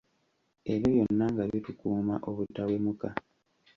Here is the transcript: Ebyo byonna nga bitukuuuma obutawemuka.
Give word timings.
Ebyo 0.73 0.89
byonna 0.95 1.25
nga 1.31 1.43
bitukuuuma 1.51 2.15
obutawemuka. 2.29 3.09